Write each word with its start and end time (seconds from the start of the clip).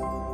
thank 0.00 0.12
you 0.12 0.29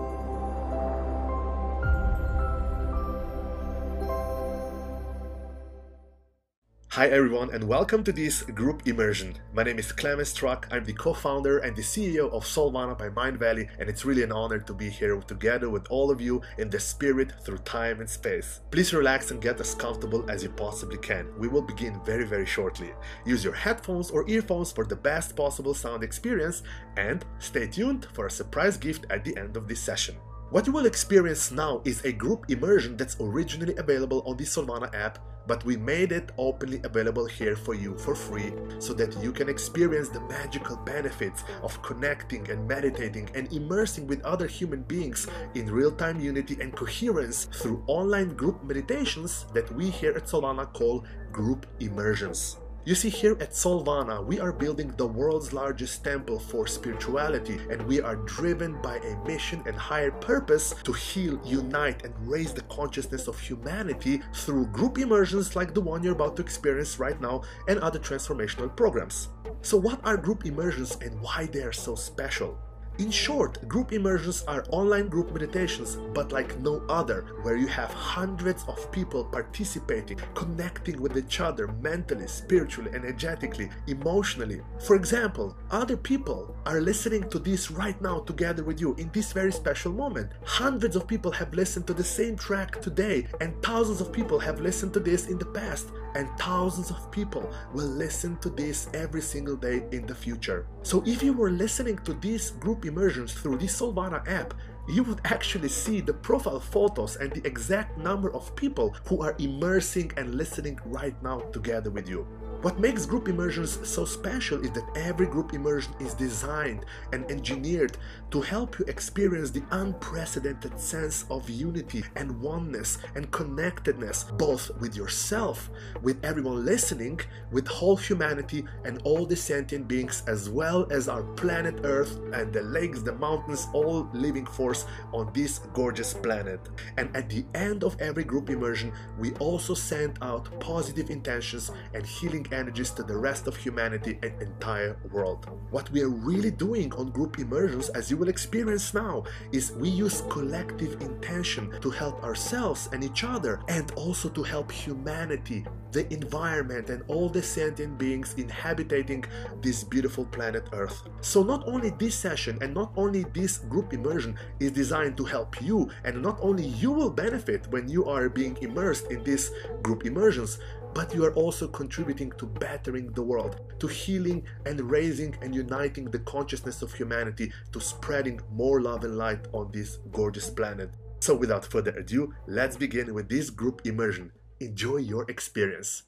Hi 6.97 7.09
everyone 7.09 7.51
and 7.53 7.69
welcome 7.69 8.03
to 8.05 8.11
this 8.11 8.41
group 8.41 8.89
immersion. 8.89 9.35
My 9.53 9.63
name 9.65 9.79
is 9.79 9.93
Clemens 9.93 10.31
Struck. 10.31 10.67
I'm 10.71 10.83
the 10.83 10.95
co-founder 10.95 11.59
and 11.59 11.77
the 11.77 11.83
CEO 11.83 12.33
of 12.33 12.47
Soulvana 12.47 12.97
by 12.97 13.11
Mindvalley 13.11 13.69
and 13.79 13.91
it's 13.91 14.07
really 14.07 14.23
an 14.23 14.33
honor 14.33 14.61
to 14.61 14.73
be 14.73 14.89
here 14.89 15.15
together 15.21 15.69
with 15.69 15.87
all 15.91 16.11
of 16.11 16.23
you 16.23 16.41
in 16.57 16.71
the 16.71 16.81
spirit 16.81 17.35
through 17.45 17.59
time 17.59 18.01
and 18.01 18.09
space. 18.09 18.61
Please 18.71 18.95
relax 18.95 19.31
and 19.31 19.43
get 19.43 19.61
as 19.61 19.75
comfortable 19.75 20.25
as 20.31 20.43
you 20.43 20.49
possibly 20.49 20.97
can. 20.97 21.27
We 21.39 21.49
will 21.49 21.61
begin 21.61 22.01
very 22.03 22.25
very 22.25 22.47
shortly. 22.47 22.95
Use 23.27 23.45
your 23.45 23.53
headphones 23.53 24.11
or 24.11 24.27
earphones 24.27 24.73
for 24.73 24.87
the 24.87 24.97
best 24.97 25.37
possible 25.37 25.75
sound 25.75 26.03
experience 26.03 26.63
and 26.97 27.27
stay 27.41 27.67
tuned 27.67 28.07
for 28.15 28.25
a 28.25 28.31
surprise 28.31 28.79
gift 28.79 29.05
at 29.11 29.23
the 29.23 29.37
end 29.37 29.59
of 29.59 29.69
this 29.69 29.83
session. 29.83 30.17
What 30.49 30.67
you 30.67 30.73
will 30.73 30.87
experience 30.87 31.51
now 31.51 31.83
is 31.85 32.03
a 32.07 32.13
group 32.13 32.47
immersion 32.49 32.97
that's 32.97 33.19
originally 33.21 33.77
available 33.77 34.23
on 34.25 34.39
the 34.39 34.45
Soulvana 34.45 34.95
app 34.95 35.19
but 35.47 35.65
we 35.65 35.77
made 35.77 36.13
it 36.13 36.33
openly 36.39 36.81
available 36.85 37.27
here 37.27 37.57
for 37.57 37.75
you 37.75 37.97
for 37.99 38.15
free 38.15 38.53
so 38.79 38.93
that 38.93 39.17
you 39.23 39.33
can 39.33 39.49
experience 39.49 40.09
the 40.09 40.21
magical 40.23 40.77
benefits 40.77 41.45
of 41.63 41.81
connecting 41.83 42.49
and 42.51 42.67
meditating 42.67 43.29
and 43.35 43.53
immersing 43.53 44.07
with 44.07 44.25
other 44.25 44.47
human 44.47 44.83
beings 44.83 45.27
in 45.55 45.71
real-time 45.71 46.21
unity 46.21 46.57
and 46.61 46.75
coherence 46.75 47.47
through 47.53 47.83
online 47.87 48.35
group 48.35 48.63
meditations 48.65 49.47
that 49.55 49.71
we 49.75 49.91
here 49.91 50.13
at 50.13 50.25
Soulvana 50.25 50.73
call 50.73 51.05
group 51.33 51.67
immersions. 51.81 52.59
You 52.87 52.95
see, 52.95 53.09
here 53.09 53.37
at 53.41 53.51
Soulvana, 53.51 54.25
we 54.25 54.39
are 54.39 54.53
building 54.53 54.95
the 54.97 55.09
world's 55.09 55.53
largest 55.53 56.05
temple 56.05 56.39
for 56.39 56.69
spirituality, 56.69 57.59
and 57.69 57.83
we 57.83 58.01
are 58.01 58.15
driven 58.15 58.81
by 58.81 58.99
a 58.99 59.27
mission 59.27 59.61
and 59.67 59.75
higher 59.75 60.13
purpose 60.13 60.73
to 60.85 60.93
heal, 60.93 61.41
unite, 61.45 62.05
and 62.05 62.15
raise 62.21 62.55
the 62.55 62.63
consciousness 62.71 63.27
of 63.27 63.41
humanity 63.41 64.23
through 64.33 64.67
group 64.67 64.99
immersions 64.99 65.57
like 65.57 65.75
the 65.75 65.81
one 65.81 66.05
you're 66.05 66.13
about 66.13 66.37
to 66.37 66.43
experience 66.43 67.01
right 67.01 67.21
now 67.21 67.43
and 67.67 67.81
other 67.81 67.99
transformational 67.99 68.77
programs. 68.77 69.31
So, 69.63 69.77
what 69.77 69.99
are 70.05 70.17
group 70.17 70.47
immersions 70.47 70.97
and 71.01 71.21
why 71.21 71.47
they 71.53 71.65
are 71.65 71.73
so 71.73 71.97
special? 71.97 72.57
In 72.99 73.11
short, 73.11 73.69
group 73.69 73.93
immersions 73.93 74.43
are 74.49 74.65
online 74.71 75.09
group 75.09 75.31
meditations, 75.31 75.99
but 76.15 76.33
like 76.33 76.59
no 76.61 76.83
other, 76.89 77.27
where 77.43 77.57
you 77.57 77.67
have 77.67 77.93
hundreds 77.93 78.65
of 78.69 78.91
people 78.91 79.23
participating, 79.23 80.19
connecting 80.35 81.03
with 81.03 81.15
each 81.19 81.41
other 81.41 81.69
mentally, 81.83 82.27
spiritually, 82.27 82.91
energetically, 82.95 83.69
emotionally. 83.87 84.63
For 84.79 84.97
example, 84.97 85.59
other 85.71 85.99
people 85.99 86.57
are 86.65 86.81
listening 86.81 87.29
to 87.29 87.39
this 87.39 87.71
right 87.71 88.01
now 88.01 88.21
together 88.21 88.65
with 88.65 88.81
you 88.81 88.95
in 88.95 89.11
this 89.13 89.31
very 89.31 89.53
special 89.53 89.93
moment. 89.93 90.33
Hundreds 90.45 90.97
of 90.97 91.07
people 91.07 91.33
have 91.33 91.53
listened 91.53 91.87
to 91.89 91.95
the 91.95 92.05
same 92.05 92.35
track 92.35 92.81
today, 92.81 93.27
and 93.43 93.63
thousands 93.63 94.01
of 94.01 94.11
people 94.11 94.39
have 94.39 94.61
listened 94.61 94.95
to 94.95 95.01
this 95.01 95.29
in 95.29 95.39
the 95.39 95.45
past 95.45 95.89
and 96.17 96.29
thousands 96.39 96.91
of 96.91 97.11
people 97.11 97.51
will 97.75 97.87
listen 97.87 98.39
to 98.39 98.49
this 98.49 98.89
every 98.95 99.21
single 99.21 99.55
day 99.55 99.85
in 99.93 100.07
the 100.07 100.15
future. 100.15 100.67
So 100.83 101.03
if 101.07 101.23
you 101.23 101.35
were 101.35 101.51
listening 101.51 101.99
to 102.05 102.15
these 102.15 102.51
group 102.53 102.86
immersions 102.87 103.33
through 103.33 103.59
the 103.59 103.67
Soulvana 103.67 104.27
app, 104.29 104.55
you 104.89 105.03
would 105.03 105.21
actually 105.25 105.69
see 105.69 106.01
the 106.01 106.15
profile 106.15 106.61
photos 106.61 107.17
and 107.17 107.33
the 107.33 107.47
exact 107.47 107.99
number 107.99 108.33
of 108.33 108.55
people 108.57 108.95
who 109.09 109.21
are 109.23 109.35
immersing 109.39 110.13
and 110.17 110.35
listening 110.35 110.79
right 110.85 111.21
now 111.23 111.41
together 111.53 111.91
with 111.91 112.09
you. 112.09 112.27
What 112.63 112.81
makes 112.81 113.07
group 113.07 113.29
immersions 113.29 113.79
so 113.89 114.05
special 114.05 114.65
is 114.65 114.71
that 114.73 114.89
every 114.97 115.27
group 115.27 115.53
immersion 115.53 115.93
is 116.01 116.15
designed 116.15 116.85
and 117.13 117.31
engineered 117.31 117.97
to 118.31 118.41
help 118.41 118.79
you 118.79 118.85
experience 118.87 119.51
the 119.51 119.63
unprecedented 119.71 120.81
sense 120.81 121.27
of 121.31 121.49
unity 121.51 122.03
and 122.17 122.41
oneness 122.41 122.99
and 123.15 123.31
connectedness, 123.31 124.25
both 124.25 124.71
with 124.81 124.97
yourself, 124.97 125.71
with 126.03 126.25
everyone 126.25 126.65
listening, 126.65 127.21
with 127.53 127.69
whole 127.69 127.97
humanity 127.97 128.65
and 128.85 129.01
all 129.05 129.27
the 129.27 129.37
sentient 129.37 129.87
beings, 129.87 130.23
as 130.27 130.49
well 130.49 130.91
as 130.91 131.09
our 131.09 131.23
planet 131.35 131.81
Earth 131.85 132.19
and 132.33 132.53
the 132.53 132.63
lakes, 132.63 133.03
the 133.03 133.13
mountains, 133.13 133.69
all 133.75 134.09
living 134.13 134.47
force 134.47 134.87
on 135.13 135.31
this 135.35 135.59
gorgeous 135.73 136.15
planet. 136.15 136.61
And 136.97 137.15
at 137.17 137.29
the 137.29 137.45
end 137.55 137.85
of 137.85 138.01
every 138.01 138.25
group 138.25 138.51
immersion, 138.51 138.93
we 139.19 139.33
also 139.35 139.75
send 139.75 140.19
out 140.23 140.59
positive 140.59 141.11
intentions 141.11 141.71
and 141.95 142.05
healing 142.05 142.47
energies 142.57 142.91
to 142.93 143.03
the 143.03 143.17
rest 143.17 143.47
of 143.47 143.57
humanity 143.57 144.19
and 144.23 144.33
entire 144.41 144.97
world. 145.13 145.47
What 145.71 145.91
we 145.91 146.03
are 146.03 146.09
really 146.09 146.51
doing 146.51 146.93
on 146.95 147.11
group 147.11 147.39
immersions, 147.39 147.91
as 147.91 148.11
you 148.11 148.17
will 148.17 148.29
experience 148.29 148.95
now, 148.95 149.25
is 149.53 149.73
we 149.73 149.89
use 149.89 150.23
collective 150.29 151.01
intention 151.03 151.79
to 151.81 151.91
help 151.91 152.25
ourselves 152.25 152.89
and 152.93 153.05
each 153.05 153.23
other 153.23 153.61
and 153.69 153.93
also 153.93 154.29
to 154.31 154.43
help 154.43 154.73
humanity, 154.73 155.65
the 155.93 156.11
environment 156.13 156.91
and 156.91 157.03
all 157.09 157.29
the 157.29 157.43
sentient 157.43 157.99
beings 157.99 158.35
inhabiting 158.39 159.25
this 159.61 159.85
beautiful 159.85 160.25
planet 160.25 160.69
Earth. 160.73 161.03
So 161.21 161.43
not 161.43 161.67
only 161.69 161.91
this 161.91 162.15
session 162.15 162.59
and 162.63 162.73
not 162.75 162.93
only 162.97 163.25
this 163.35 163.59
group 163.59 163.93
immersion 163.93 164.37
is 164.61 164.73
designed 164.73 165.17
to 165.19 165.25
help 165.25 165.61
you 165.61 165.91
and 166.05 166.23
not 166.23 166.39
only 166.41 166.67
you 166.67 166.91
will 166.91 167.11
benefit 167.11 167.67
when 167.69 167.89
you 167.89 168.07
are 168.07 168.29
being 168.29 168.57
immersed 168.63 169.11
in 169.11 169.23
these 169.25 169.51
group 169.83 170.07
immersions, 170.07 170.59
but 170.97 171.15
you 171.15 171.27
are 171.27 171.35
also 171.35 171.69
contributing 171.69 172.33
to 172.39 172.47
bettering 172.47 173.13
the 173.13 173.23
world, 173.23 173.61
to 173.79 173.87
healing 173.87 174.43
and 174.65 174.81
raising 174.91 175.37
and 175.43 175.55
uniting 175.55 176.07
the 176.07 176.21
consciousness 176.21 176.81
of 176.81 176.91
humanity, 176.95 177.53
to 177.71 177.79
spreading 177.79 178.41
more 178.51 178.81
love 178.81 179.05
and 179.05 179.19
light 179.19 179.47
on 179.53 179.71
this 179.73 179.99
gorgeous 180.11 180.49
planet. 180.49 180.89
So, 181.21 181.35
without 181.35 181.67
further 181.67 181.91
ado, 181.91 182.33
let's 182.47 182.79
begin 182.79 183.13
with 183.13 183.29
this 183.29 183.51
group 183.51 183.83
immersion. 183.85 184.33
Enjoy 184.61 184.97
your 184.97 185.27
experience. 185.29 186.05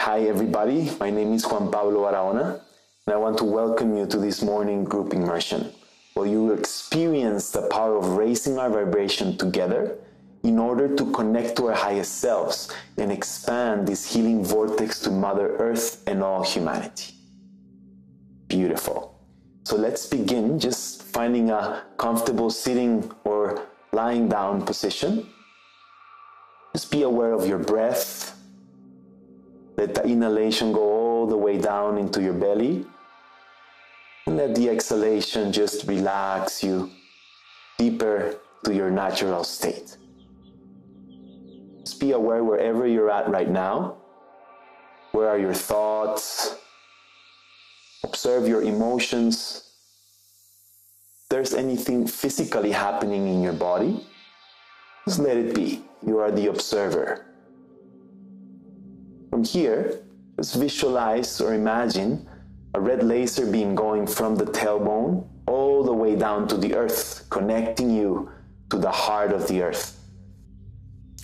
Hi, 0.00 0.20
everybody. 0.28 0.90
My 1.00 1.08
name 1.08 1.32
is 1.32 1.46
Juan 1.46 1.72
Pablo 1.72 2.04
Barahona 2.04 2.60
I 3.06 3.16
want 3.16 3.36
to 3.36 3.44
welcome 3.44 3.94
you 3.94 4.06
to 4.06 4.16
this 4.16 4.40
morning 4.40 4.82
group 4.82 5.12
immersion, 5.12 5.70
where 6.14 6.26
you 6.26 6.42
will 6.42 6.58
experience 6.58 7.50
the 7.50 7.68
power 7.68 7.98
of 7.98 8.16
raising 8.16 8.58
our 8.58 8.70
vibration 8.70 9.36
together 9.36 9.98
in 10.42 10.58
order 10.58 10.96
to 10.96 11.12
connect 11.12 11.56
to 11.56 11.66
our 11.66 11.74
highest 11.74 12.20
selves 12.20 12.72
and 12.96 13.12
expand 13.12 13.86
this 13.86 14.10
healing 14.10 14.42
vortex 14.42 15.00
to 15.00 15.10
Mother 15.10 15.54
Earth 15.58 16.02
and 16.06 16.22
all 16.22 16.42
humanity. 16.42 17.12
Beautiful. 18.48 19.20
So 19.64 19.76
let's 19.76 20.06
begin 20.06 20.58
just 20.58 21.02
finding 21.02 21.50
a 21.50 21.84
comfortable 21.98 22.48
sitting 22.48 23.12
or 23.24 23.66
lying 23.92 24.30
down 24.30 24.64
position. 24.64 25.28
Just 26.72 26.90
be 26.90 27.02
aware 27.02 27.32
of 27.32 27.46
your 27.46 27.58
breath. 27.58 28.34
Let 29.76 29.94
the 29.94 30.04
inhalation 30.04 30.72
go 30.72 30.80
all 30.80 31.26
the 31.26 31.36
way 31.36 31.58
down 31.58 31.98
into 31.98 32.22
your 32.22 32.32
belly 32.32 32.86
and 34.26 34.36
let 34.36 34.54
the 34.54 34.68
exhalation 34.68 35.52
just 35.52 35.86
relax 35.86 36.62
you 36.62 36.90
deeper 37.78 38.36
to 38.64 38.74
your 38.74 38.90
natural 38.90 39.44
state. 39.44 39.96
Just 41.80 42.00
be 42.00 42.12
aware 42.12 42.42
wherever 42.42 42.86
you're 42.86 43.10
at 43.10 43.28
right 43.28 43.50
now. 43.50 43.96
Where 45.12 45.28
are 45.28 45.38
your 45.38 45.54
thoughts? 45.54 46.56
Observe 48.02 48.48
your 48.48 48.62
emotions. 48.62 49.72
There's 51.28 51.54
anything 51.54 52.06
physically 52.06 52.72
happening 52.72 53.28
in 53.28 53.42
your 53.42 53.52
body, 53.52 54.06
just 55.06 55.18
let 55.18 55.36
it 55.36 55.54
be. 55.54 55.82
You 56.06 56.18
are 56.18 56.30
the 56.30 56.46
observer. 56.46 57.26
From 59.30 59.44
here, 59.44 60.00
just 60.36 60.54
visualize 60.54 61.40
or 61.40 61.54
imagine 61.54 62.26
a 62.74 62.80
red 62.80 63.04
laser 63.04 63.46
beam 63.46 63.74
going 63.74 64.06
from 64.06 64.34
the 64.34 64.44
tailbone 64.44 65.24
all 65.46 65.84
the 65.84 65.92
way 65.92 66.16
down 66.16 66.48
to 66.48 66.56
the 66.56 66.74
earth, 66.74 67.26
connecting 67.30 67.90
you 67.90 68.30
to 68.70 68.78
the 68.78 68.90
heart 68.90 69.32
of 69.32 69.46
the 69.46 69.62
earth. 69.62 70.00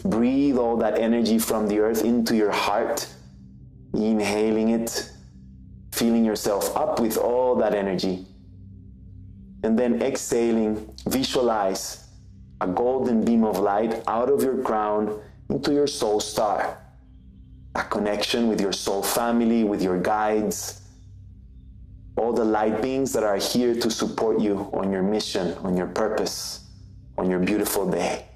Breathe 0.05 0.57
all 0.57 0.77
that 0.77 0.99
energy 0.99 1.39
from 1.39 1.67
the 1.67 1.81
earth 1.81 2.05
into 2.05 2.37
your 2.37 2.53
heart, 2.53 3.13
inhaling 3.93 4.71
it, 4.71 5.11
feeling 5.93 6.25
yourself 6.25 6.75
up 6.77 7.01
with 7.01 7.19
all 7.19 7.57
that 7.57 7.75
energy. 7.75 8.25
And 9.65 9.79
then 9.79 10.01
exhaling, 10.01 10.95
visualize 11.07 12.07
a 12.61 12.67
golden 12.67 13.25
beam 13.25 13.45
of 13.45 13.59
light 13.59 14.03
out 14.07 14.31
of 14.31 14.43
your 14.43 14.63
crown 14.63 15.21
into 15.49 15.73
your 15.73 15.87
soul 15.87 16.21
star. 16.21 16.79
A 17.75 17.83
connection 17.83 18.49
with 18.49 18.61
your 18.61 18.73
soul 18.73 19.03
family, 19.03 19.65
with 19.65 19.83
your 19.83 20.01
guides, 20.01 20.80
all 22.21 22.35
the 22.35 22.45
light 22.45 22.83
beings 22.83 23.15
that 23.15 23.25
are 23.25 23.39
here 23.39 23.75
to 23.75 23.91
support 23.91 24.43
you 24.43 24.69
on 24.75 24.93
your 24.93 25.03
mission, 25.03 25.57
on 25.65 25.75
your 25.75 25.87
purpose, 25.87 26.67
on 27.17 27.31
your 27.31 27.39
beautiful 27.39 27.91
day. 27.91 28.27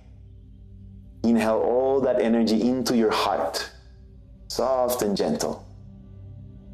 Inhale 1.22 1.60
all 1.60 2.00
that 2.00 2.18
energy 2.18 2.62
into 2.62 2.96
your 2.96 3.10
heart, 3.10 3.70
soft 4.48 5.02
and 5.02 5.14
gentle. 5.14 5.66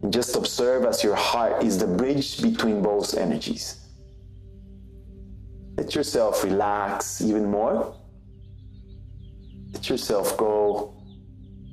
And 0.03 0.13
just 0.13 0.37
observe 0.37 0.85
as 0.85 1.03
your 1.03 1.17
heart 1.17 1.65
is 1.65 1.79
the 1.79 1.87
bridge 1.89 2.41
between 2.41 2.81
both 2.81 3.17
energies. 3.17 3.81
Let 5.77 5.97
yourself 5.97 6.45
relax 6.45 7.21
even 7.21 7.51
more. 7.51 7.93
Let 9.73 9.91
yourself 9.91 10.37
go 10.37 10.95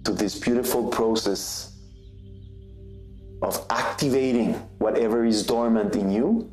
to 0.03 0.11
this 0.13 0.39
beautiful 0.39 0.87
process 0.87 1.76
of 3.41 3.65
activating 3.69 4.53
whatever 4.79 5.25
is 5.25 5.45
dormant 5.45 5.95
in 5.95 6.11
you 6.11 6.51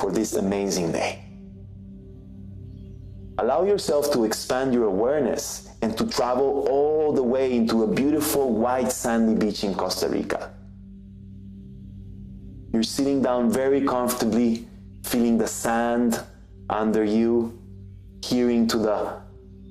for 0.00 0.10
this 0.10 0.34
amazing 0.34 0.92
day. 0.92 1.24
Allow 3.38 3.64
yourself 3.64 4.12
to 4.12 4.24
expand 4.24 4.72
your 4.72 4.84
awareness 4.84 5.68
and 5.82 5.98
to 5.98 6.06
travel 6.06 6.68
all 6.70 7.12
the 7.12 7.22
way 7.22 7.56
into 7.56 7.82
a 7.82 7.86
beautiful 7.86 8.52
white 8.52 8.92
sandy 8.92 9.34
beach 9.34 9.64
in 9.64 9.74
Costa 9.74 10.08
Rica. 10.08 10.54
You're 12.72 12.84
sitting 12.84 13.22
down 13.22 13.50
very 13.50 13.82
comfortably, 13.82 14.66
feeling 15.02 15.36
the 15.36 15.48
sand 15.48 16.20
under 16.70 17.04
you, 17.04 17.58
hearing 18.22 18.66
to 18.68 18.78
the 18.78 19.16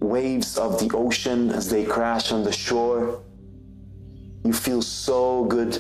waves 0.01 0.57
of 0.57 0.79
the 0.79 0.95
ocean 0.95 1.49
as 1.49 1.69
they 1.69 1.85
crash 1.85 2.31
on 2.31 2.43
the 2.43 2.51
shore. 2.51 3.22
You 4.43 4.51
feel 4.51 4.81
so 4.81 5.45
good. 5.45 5.79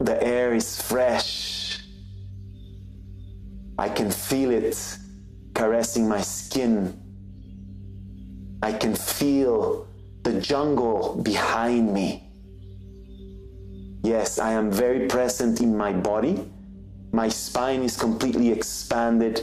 The 0.00 0.20
air 0.22 0.52
is 0.54 0.80
fresh. 0.82 1.78
I 3.78 3.88
can 3.88 4.10
feel 4.10 4.50
it 4.50 4.76
caressing 5.54 6.08
my 6.08 6.20
skin. 6.20 7.00
I 8.62 8.72
can 8.72 8.94
feel 8.94 9.86
the 10.24 10.40
jungle 10.40 11.20
behind 11.22 11.92
me. 11.92 12.24
Yes, 14.02 14.38
I 14.38 14.52
am 14.52 14.70
very 14.70 15.06
present 15.06 15.60
in 15.60 15.76
my 15.76 15.92
body. 15.92 16.50
My 17.12 17.28
spine 17.28 17.82
is 17.82 17.96
completely 17.96 18.50
expanded. 18.50 19.42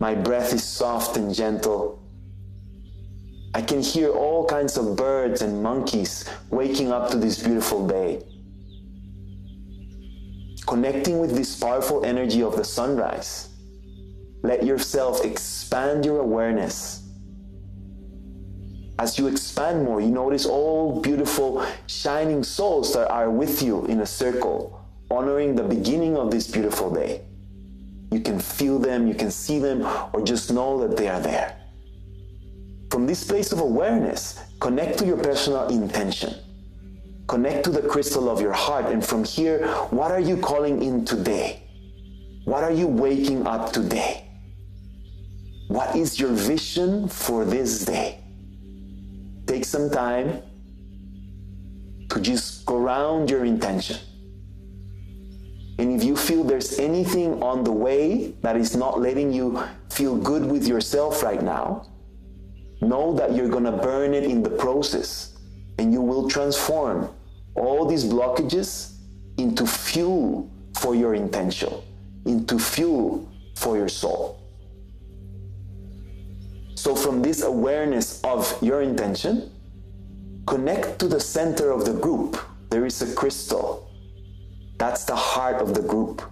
My 0.00 0.14
breath 0.14 0.52
is 0.52 0.64
soft 0.64 1.16
and 1.16 1.32
gentle. 1.32 2.01
I 3.54 3.60
can 3.60 3.82
hear 3.82 4.08
all 4.08 4.46
kinds 4.46 4.78
of 4.78 4.96
birds 4.96 5.42
and 5.42 5.62
monkeys 5.62 6.24
waking 6.50 6.90
up 6.90 7.10
to 7.10 7.18
this 7.18 7.42
beautiful 7.42 7.86
day. 7.86 8.22
Connecting 10.66 11.18
with 11.18 11.36
this 11.36 11.58
powerful 11.58 12.02
energy 12.04 12.42
of 12.42 12.56
the 12.56 12.64
sunrise, 12.64 13.50
let 14.42 14.64
yourself 14.64 15.24
expand 15.24 16.06
your 16.06 16.20
awareness. 16.20 17.06
As 18.98 19.18
you 19.18 19.26
expand 19.26 19.84
more, 19.84 20.00
you 20.00 20.10
notice 20.10 20.46
all 20.46 21.00
beautiful, 21.00 21.66
shining 21.86 22.42
souls 22.42 22.94
that 22.94 23.10
are 23.10 23.30
with 23.30 23.62
you 23.62 23.84
in 23.86 24.00
a 24.00 24.06
circle, 24.06 24.80
honoring 25.10 25.56
the 25.56 25.62
beginning 25.62 26.16
of 26.16 26.30
this 26.30 26.46
beautiful 26.50 26.90
day. 26.90 27.20
You 28.10 28.20
can 28.20 28.40
feel 28.40 28.78
them, 28.78 29.06
you 29.06 29.14
can 29.14 29.30
see 29.30 29.58
them, 29.58 29.86
or 30.12 30.22
just 30.22 30.50
know 30.50 30.86
that 30.86 30.96
they 30.96 31.08
are 31.08 31.20
there. 31.20 31.61
From 32.92 33.06
this 33.06 33.24
place 33.24 33.52
of 33.52 33.60
awareness, 33.60 34.38
connect 34.60 34.98
to 34.98 35.06
your 35.06 35.16
personal 35.16 35.66
intention. 35.68 36.34
Connect 37.26 37.64
to 37.64 37.70
the 37.70 37.80
crystal 37.80 38.28
of 38.28 38.38
your 38.38 38.52
heart. 38.52 38.84
And 38.92 39.02
from 39.02 39.24
here, 39.24 39.66
what 39.88 40.10
are 40.10 40.20
you 40.20 40.36
calling 40.36 40.82
in 40.82 41.06
today? 41.06 41.62
What 42.44 42.62
are 42.62 42.70
you 42.70 42.86
waking 42.86 43.46
up 43.46 43.72
today? 43.72 44.26
What 45.68 45.96
is 45.96 46.20
your 46.20 46.32
vision 46.32 47.08
for 47.08 47.46
this 47.46 47.86
day? 47.86 48.20
Take 49.46 49.64
some 49.64 49.88
time 49.88 50.42
to 52.10 52.20
just 52.20 52.66
go 52.66 52.76
around 52.76 53.30
your 53.30 53.46
intention. 53.46 53.96
And 55.78 55.98
if 55.98 56.04
you 56.04 56.14
feel 56.14 56.44
there's 56.44 56.78
anything 56.78 57.42
on 57.42 57.64
the 57.64 57.72
way 57.72 58.34
that 58.42 58.54
is 58.54 58.76
not 58.76 59.00
letting 59.00 59.32
you 59.32 59.64
feel 59.88 60.14
good 60.14 60.44
with 60.44 60.68
yourself 60.68 61.22
right 61.22 61.42
now, 61.42 61.86
Know 62.82 63.14
that 63.14 63.34
you're 63.34 63.48
going 63.48 63.64
to 63.64 63.72
burn 63.72 64.12
it 64.12 64.24
in 64.24 64.42
the 64.42 64.50
process 64.50 65.38
and 65.78 65.92
you 65.92 66.00
will 66.00 66.28
transform 66.28 67.08
all 67.54 67.86
these 67.86 68.04
blockages 68.04 68.96
into 69.38 69.66
fuel 69.66 70.50
for 70.80 70.96
your 70.96 71.14
intention, 71.14 71.72
into 72.26 72.58
fuel 72.58 73.30
for 73.56 73.76
your 73.76 73.88
soul. 73.88 74.40
So, 76.74 76.96
from 76.96 77.22
this 77.22 77.42
awareness 77.42 78.20
of 78.24 78.60
your 78.60 78.82
intention, 78.82 79.52
connect 80.48 80.98
to 80.98 81.06
the 81.06 81.20
center 81.20 81.70
of 81.70 81.84
the 81.84 81.92
group. 81.92 82.36
There 82.70 82.84
is 82.84 83.00
a 83.02 83.14
crystal. 83.14 83.88
That's 84.78 85.04
the 85.04 85.14
heart 85.14 85.62
of 85.62 85.74
the 85.74 85.82
group. 85.82 86.22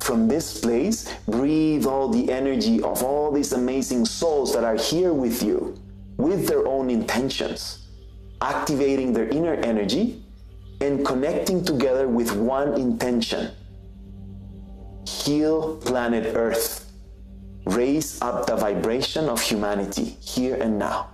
From 0.00 0.28
this 0.28 0.60
place, 0.60 1.12
breathe 1.26 1.86
all 1.86 2.08
the 2.08 2.30
energy 2.30 2.82
of 2.82 3.02
all 3.02 3.30
these 3.30 3.52
amazing 3.52 4.04
souls 4.04 4.54
that 4.54 4.64
are 4.64 4.76
here 4.76 5.12
with 5.12 5.42
you 5.42 5.76
with 6.16 6.46
their 6.48 6.66
own 6.66 6.90
intentions, 6.90 7.86
activating 8.40 9.12
their 9.12 9.28
inner 9.28 9.54
energy 9.54 10.22
and 10.80 11.04
connecting 11.04 11.64
together 11.64 12.08
with 12.08 12.32
one 12.34 12.74
intention 12.74 13.50
heal 15.08 15.76
planet 15.76 16.34
Earth, 16.34 16.90
raise 17.66 18.20
up 18.22 18.46
the 18.46 18.56
vibration 18.56 19.28
of 19.28 19.40
humanity 19.40 20.16
here 20.20 20.56
and 20.56 20.78
now. 20.78 21.10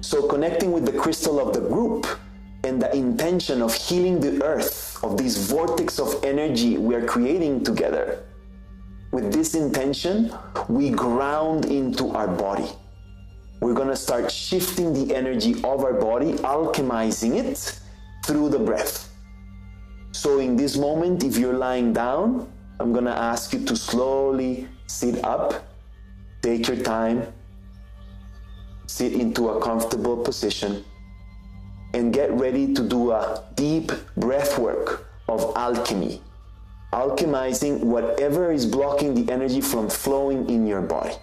So, 0.00 0.26
connecting 0.28 0.72
with 0.72 0.84
the 0.84 0.92
crystal 0.92 1.40
of 1.40 1.54
the 1.54 1.60
group 1.60 2.06
and 2.64 2.80
the 2.80 2.90
intention 2.96 3.60
of 3.60 3.74
healing 3.74 4.18
the 4.20 4.42
earth, 4.42 4.98
of 5.04 5.18
this 5.18 5.36
vortex 5.50 5.98
of 5.98 6.24
energy 6.24 6.78
we 6.78 6.94
are 6.94 7.04
creating 7.04 7.62
together. 7.62 8.24
With 9.12 9.32
this 9.32 9.54
intention, 9.54 10.32
we 10.68 10.90
ground 10.90 11.66
into 11.66 12.08
our 12.10 12.26
body. 12.26 12.68
We're 13.60 13.74
to 13.88 13.96
start 13.96 14.32
shifting 14.32 14.92
the 14.92 15.14
energy 15.14 15.54
of 15.62 15.84
our 15.84 15.92
body, 15.92 16.32
alchemizing 16.42 17.36
it 17.36 17.80
through 18.26 18.48
the 18.48 18.58
breath. 18.58 19.10
So, 20.12 20.38
in 20.38 20.56
this 20.56 20.76
moment, 20.76 21.22
if 21.22 21.36
you're 21.36 21.58
lying 21.58 21.92
down, 21.92 22.50
I'm 22.80 22.92
to 23.04 23.16
ask 23.16 23.52
you 23.52 23.64
to 23.66 23.76
slowly 23.76 24.68
sit 24.86 25.22
up, 25.24 25.66
take 26.42 26.66
your 26.66 26.78
time, 26.78 27.32
sit 28.86 29.12
into 29.12 29.50
a 29.50 29.60
comfortable 29.60 30.16
position 30.16 30.84
and 31.94 32.12
get 32.12 32.30
ready 32.32 32.74
to 32.74 32.82
do 32.82 33.12
a 33.12 33.44
deep 33.54 33.92
breath 34.16 34.58
work 34.58 35.06
of 35.28 35.52
alchemy, 35.56 36.20
alchemizing 36.92 37.84
whatever 37.84 38.52
is 38.52 38.66
blocking 38.66 39.14
the 39.14 39.32
energy 39.32 39.60
from 39.60 39.88
flowing 39.88 40.50
in 40.50 40.66
your 40.66 40.82
body. 40.82 41.14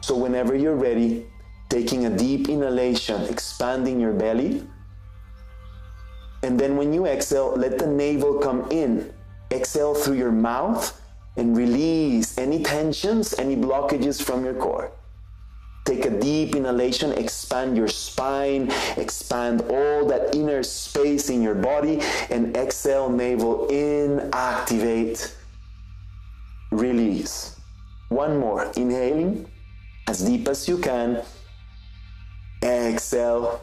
So, 0.00 0.16
whenever 0.16 0.56
you're 0.56 0.76
ready, 0.76 1.26
taking 1.68 2.06
a 2.06 2.10
deep 2.10 2.48
inhalation, 2.48 3.22
expanding 3.24 4.00
your 4.00 4.14
belly. 4.14 4.66
And 6.42 6.58
then 6.58 6.76
when 6.78 6.94
you 6.94 7.04
exhale, 7.04 7.54
let 7.54 7.78
the 7.78 7.86
navel 7.86 8.38
come 8.38 8.66
in. 8.70 9.12
Exhale 9.50 9.94
through 9.94 10.16
your 10.16 10.32
mouth 10.32 10.98
and 11.36 11.56
release 11.56 12.38
any 12.38 12.62
tensions, 12.62 13.34
any 13.38 13.56
blockages 13.56 14.22
from 14.22 14.44
your 14.44 14.54
core. 14.54 14.92
Take 15.88 16.04
a 16.04 16.10
deep 16.10 16.54
inhalation, 16.54 17.12
expand 17.12 17.74
your 17.74 17.88
spine, 17.88 18.70
expand 18.98 19.62
all 19.70 20.04
that 20.04 20.34
inner 20.34 20.62
space 20.62 21.30
in 21.30 21.40
your 21.40 21.54
body, 21.54 22.02
and 22.28 22.54
exhale, 22.54 23.08
navel 23.08 23.66
in, 23.68 24.28
activate, 24.34 25.34
release. 26.70 27.58
One 28.10 28.36
more, 28.36 28.70
inhaling 28.76 29.50
as 30.06 30.20
deep 30.20 30.46
as 30.46 30.68
you 30.68 30.76
can, 30.76 31.22
exhale, 32.62 33.62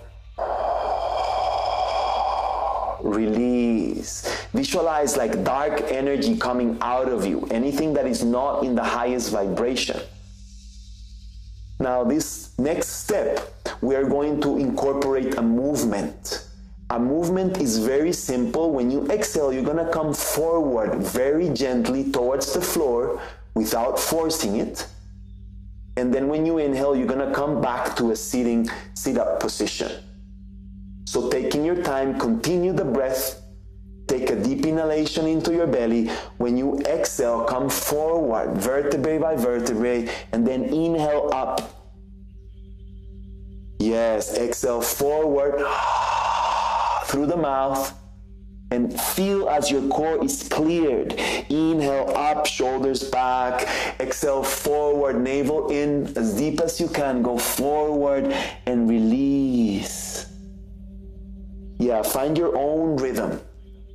release. 3.04 4.26
Visualize 4.52 5.16
like 5.16 5.44
dark 5.44 5.80
energy 5.92 6.36
coming 6.38 6.76
out 6.82 7.08
of 7.08 7.24
you, 7.24 7.48
anything 7.52 7.94
that 7.94 8.08
is 8.08 8.24
not 8.24 8.64
in 8.64 8.74
the 8.74 8.84
highest 8.84 9.30
vibration. 9.30 10.02
Now, 11.80 12.04
this 12.04 12.58
next 12.58 12.88
step, 13.04 13.40
we 13.82 13.96
are 13.96 14.06
going 14.06 14.42
to 14.42 14.58
incorporate 14.58 15.38
a 15.38 15.42
movement. 15.42 16.48
A 16.90 17.00
movement 17.00 17.58
is 17.58 17.80
very 17.80 18.14
simple. 18.14 18.72
When 18.72 18.90
you 18.90 19.06
exhale, 19.08 19.52
you're 19.52 19.64
going 19.64 19.84
to 19.84 19.92
come 19.92 20.14
forward 20.14 20.96
very 20.96 21.50
gently 21.50 22.12
towards 22.12 22.54
the 22.54 22.62
floor 22.62 23.22
without 23.56 24.00
forcing 24.00 24.58
it. 24.58 24.88
And 25.98 26.14
then 26.14 26.28
when 26.28 26.46
you 26.46 26.58
inhale, 26.60 26.96
you're 26.96 27.08
going 27.08 27.28
to 27.28 27.34
come 27.34 27.62
back 27.62 27.96
to 27.98 28.12
a 28.12 28.16
sitting 28.16 28.70
sit 28.94 29.18
up 29.18 29.40
position. 29.40 29.92
So, 31.06 31.30
taking 31.30 31.64
your 31.64 31.82
time, 31.82 32.20
continue 32.20 32.74
the 32.74 32.84
breath 32.84 33.42
Take 34.08 34.30
a 34.30 34.36
deep 34.36 34.66
inhalation 34.66 35.26
into 35.26 35.54
your 35.54 35.68
belly. 35.68 36.10
When 36.38 36.58
you 36.58 36.80
exhale, 36.82 37.44
come 37.44 37.70
forward, 37.70 38.56
vertebrae 38.58 39.18
by 39.18 39.36
vertebrae, 39.36 40.10
and 40.32 40.46
then 40.46 40.66
inhale 40.66 41.30
up. 41.34 41.72
Yes, 43.80 44.38
exhale 44.38 44.82
forward 44.82 45.56
through 47.06 47.26
the 47.26 47.38
mouth 47.38 47.94
and 48.72 49.00
feel 49.00 49.48
as 49.50 49.72
your 49.72 49.88
core 49.90 50.24
is 50.24 50.48
cleared. 50.50 51.14
Inhale 51.50 52.12
up, 52.16 52.46
shoulders 52.46 53.04
back. 53.04 53.68
Exhale 54.00 54.44
forward, 54.44 55.22
navel 55.22 55.70
in 55.70 56.12
as 56.18 56.34
deep 56.36 56.60
as 56.62 56.80
you 56.80 56.88
can. 56.88 57.22
Go 57.22 57.38
forward 57.38 58.26
and 58.66 58.90
release. 58.90 60.26
Yeah, 61.80 62.02
find 62.02 62.38
your 62.38 62.58
own 62.58 62.98
rhythm. 62.98 63.40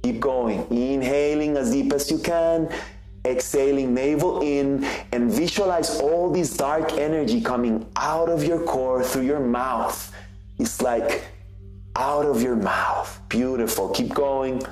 Keep 0.03 0.21
going. 0.21 0.67
Inhaling 0.71 1.57
as 1.57 1.73
deep 1.73 1.93
as 1.93 2.11
you 2.11 2.19
can. 2.19 2.69
Exhaling, 3.27 3.93
navel 3.93 4.41
in, 4.41 4.83
and 5.13 5.31
visualize 5.31 6.01
all 6.01 6.31
this 6.31 6.57
dark 6.57 6.95
energy 6.95 7.41
coming 7.41 7.87
out 7.97 8.31
of 8.31 8.45
your 8.45 8.65
core 8.65 9.05
through 9.05 9.25
your 9.25 9.41
mouth. 9.41 10.11
It's 10.59 10.81
like 10.81 11.25
out 11.97 12.25
of 12.25 12.43
your 12.43 12.57
mouth. 12.57 13.21
Beautiful. 13.29 13.91
Keep 13.91 14.15
going. 14.15 14.63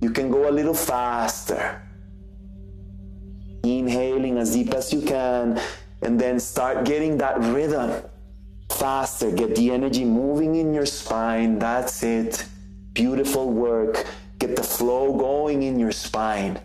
You 0.00 0.10
can 0.10 0.30
go 0.30 0.48
a 0.48 0.52
little 0.52 0.74
faster. 0.74 1.80
Inhaling 3.62 4.38
as 4.38 4.54
deep 4.54 4.74
as 4.74 4.92
you 4.92 5.02
can, 5.02 5.60
and 6.02 6.18
then 6.18 6.40
start 6.40 6.84
getting 6.84 7.18
that 7.18 7.38
rhythm 7.38 8.02
faster. 8.70 9.30
Get 9.30 9.54
the 9.54 9.70
energy 9.70 10.04
moving 10.04 10.56
in 10.56 10.72
your 10.74 10.86
spine. 10.86 11.58
That's 11.58 12.02
it. 12.02 12.44
Beautiful 12.94 13.50
work. 13.50 14.06
Get 14.40 14.56
the 14.56 14.62
flow 14.62 15.12
going 15.12 15.62
in 15.62 15.78
your 15.78 15.92
spine. 15.92 16.58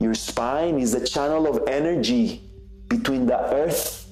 Your 0.00 0.14
spine 0.14 0.78
is 0.80 0.92
the 0.92 1.06
channel 1.06 1.46
of 1.46 1.68
energy 1.68 2.42
between 2.88 3.24
the 3.24 3.38
earth 3.54 4.10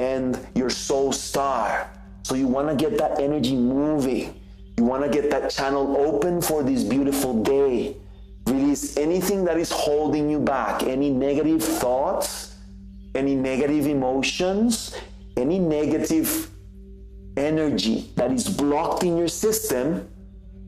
and 0.00 0.38
your 0.54 0.68
soul 0.68 1.12
star. 1.12 1.88
So 2.24 2.34
you 2.34 2.48
want 2.48 2.68
to 2.68 2.74
get 2.74 2.98
that 2.98 3.20
energy 3.20 3.54
moving. 3.54 4.40
You 4.76 4.84
want 4.84 5.04
to 5.04 5.08
get 5.08 5.30
that 5.30 5.50
channel 5.50 5.96
open 5.96 6.42
for 6.42 6.64
this 6.64 6.82
beautiful 6.82 7.42
day. 7.44 7.96
Release 8.48 8.96
anything 8.96 9.44
that 9.44 9.56
is 9.56 9.70
holding 9.70 10.28
you 10.28 10.40
back, 10.40 10.82
any 10.82 11.10
negative 11.10 11.62
thoughts, 11.62 12.56
any 13.14 13.36
negative 13.36 13.86
emotions, 13.86 14.96
any 15.36 15.60
negative 15.60 16.50
energy 17.36 18.10
that 18.16 18.32
is 18.32 18.48
blocked 18.48 19.04
in 19.04 19.16
your 19.16 19.28
system. 19.28 20.08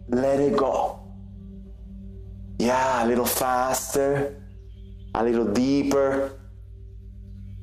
Let 0.08 0.38
it 0.38 0.56
go. 0.56 1.05
Yeah, 2.58 3.04
a 3.04 3.06
little 3.06 3.26
faster, 3.26 4.34
a 5.14 5.22
little 5.22 5.52
deeper. 5.52 6.32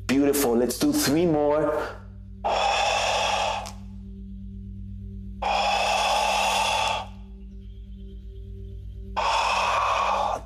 Beautiful. 0.06 0.56
Let's 0.56 0.78
do 0.78 0.94
three 0.94 1.26
more. 1.26 1.88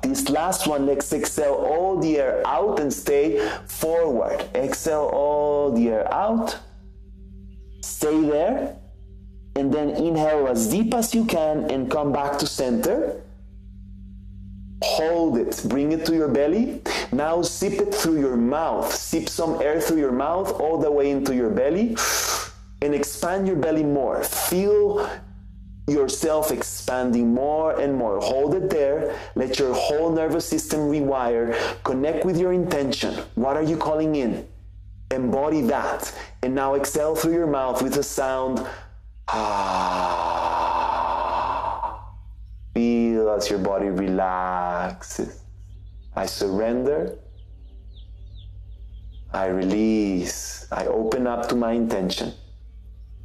This 0.02 0.30
last 0.30 0.66
one, 0.66 0.86
let's 0.86 1.12
exhale 1.12 1.52
all 1.52 2.00
the 2.00 2.18
air 2.18 2.42
out 2.46 2.80
and 2.80 2.90
stay 2.90 3.46
forward. 3.66 4.48
Exhale 4.54 5.10
all 5.12 5.70
the 5.72 5.90
air 5.90 6.12
out. 6.12 6.56
Stay 7.82 8.22
there. 8.22 8.78
And 9.56 9.74
then 9.74 9.90
inhale 9.90 10.48
as 10.48 10.68
deep 10.68 10.94
as 10.94 11.14
you 11.14 11.26
can 11.26 11.70
and 11.70 11.90
come 11.90 12.12
back 12.12 12.38
to 12.38 12.46
center. 12.46 13.22
Hold 14.82 15.38
it, 15.38 15.60
bring 15.66 15.92
it 15.92 16.06
to 16.06 16.14
your 16.14 16.28
belly. 16.28 16.82
Now 17.12 17.42
sip 17.42 17.74
it 17.74 17.94
through 17.94 18.20
your 18.20 18.36
mouth. 18.36 18.94
Sip 18.94 19.28
some 19.28 19.60
air 19.60 19.80
through 19.80 19.98
your 19.98 20.12
mouth 20.12 20.52
all 20.60 20.78
the 20.78 20.90
way 20.90 21.10
into 21.10 21.34
your 21.34 21.50
belly 21.50 21.96
and 22.82 22.94
expand 22.94 23.46
your 23.46 23.56
belly 23.56 23.82
more. 23.82 24.22
Feel 24.22 25.08
yourself 25.88 26.52
expanding 26.52 27.32
more 27.34 27.80
and 27.80 27.94
more. 27.94 28.20
Hold 28.20 28.54
it 28.54 28.70
there. 28.70 29.18
Let 29.34 29.58
your 29.58 29.74
whole 29.74 30.12
nervous 30.12 30.46
system 30.46 30.80
rewire. 30.80 31.56
Connect 31.82 32.24
with 32.24 32.38
your 32.38 32.52
intention. 32.52 33.14
What 33.34 33.56
are 33.56 33.62
you 33.62 33.76
calling 33.76 34.14
in? 34.14 34.46
Embody 35.10 35.62
that. 35.62 36.14
And 36.42 36.54
now 36.54 36.74
exhale 36.74 37.16
through 37.16 37.32
your 37.32 37.46
mouth 37.46 37.82
with 37.82 37.96
a 37.96 38.02
sound. 38.02 38.64
Ah. 39.28 40.87
As 43.28 43.50
your 43.50 43.58
body 43.60 43.88
relaxes. 43.88 45.42
I 46.16 46.26
surrender. 46.26 47.18
I 49.32 49.46
release. 49.46 50.66
I 50.72 50.86
open 50.86 51.26
up 51.26 51.48
to 51.50 51.54
my 51.54 51.72
intention. 51.72 52.32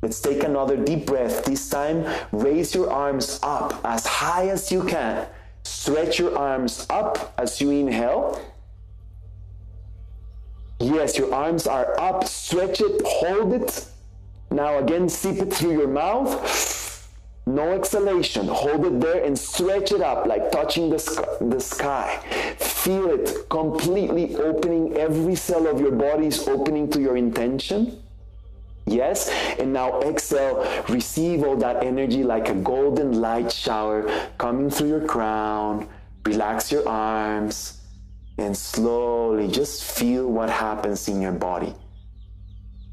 Let's 0.01 0.19
take 0.19 0.43
another 0.43 0.77
deep 0.77 1.05
breath. 1.05 1.45
This 1.45 1.69
time, 1.69 2.05
raise 2.31 2.75
your 2.75 2.91
arms 2.91 3.39
up 3.41 3.79
as 3.85 4.05
high 4.05 4.49
as 4.49 4.71
you 4.71 4.83
can. 4.83 5.27
Stretch 5.63 6.19
your 6.19 6.37
arms 6.37 6.85
up 6.89 7.33
as 7.37 7.61
you 7.61 7.71
inhale. 7.71 8.39
Yes, 10.79 11.17
your 11.17 11.33
arms 11.33 11.65
are 11.65 11.99
up. 11.99 12.25
Stretch 12.25 12.81
it, 12.81 13.01
hold 13.05 13.53
it. 13.53 13.85
Now, 14.51 14.79
again, 14.79 15.07
sip 15.07 15.37
it 15.37 15.53
through 15.53 15.71
your 15.71 15.87
mouth. 15.87 16.82
No 17.53 17.71
exhalation. 17.73 18.47
Hold 18.47 18.83
it 18.87 18.99
there 18.99 19.23
and 19.23 19.37
stretch 19.37 19.91
it 19.91 20.01
up 20.01 20.25
like 20.25 20.49
touching 20.49 20.89
the, 20.89 20.97
sky, 20.97 21.27
the 21.39 21.59
sky. 21.59 22.17
Feel 22.57 23.11
it 23.11 23.47
completely 23.47 24.35
opening. 24.37 24.97
Every 24.97 25.35
cell 25.35 25.67
of 25.67 25.79
your 25.79 25.91
body 25.91 26.25
is 26.25 26.47
opening 26.47 26.89
to 26.89 26.99
your 26.99 27.15
intention. 27.15 28.01
Yes, 28.87 29.29
and 29.59 29.71
now 29.71 30.01
exhale, 30.01 30.65
receive 30.89 31.43
all 31.43 31.55
that 31.57 31.83
energy 31.83 32.23
like 32.23 32.49
a 32.49 32.55
golden 32.55 33.21
light 33.21 33.51
shower 33.51 34.09
coming 34.39 34.71
through 34.71 34.89
your 34.89 35.05
crown. 35.05 35.87
Relax 36.25 36.71
your 36.71 36.89
arms 36.89 37.81
and 38.39 38.57
slowly 38.57 39.47
just 39.47 39.83
feel 39.83 40.27
what 40.27 40.49
happens 40.49 41.07
in 41.07 41.21
your 41.21 41.33
body. 41.33 41.75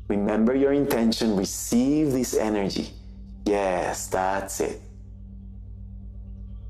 Remember 0.09 0.55
your 0.55 0.75
intention, 0.75 1.35
receive 1.35 2.13
this 2.13 2.35
energy. 2.37 2.93
Yes, 3.51 4.07
that's 4.07 4.61
it. 4.61 4.81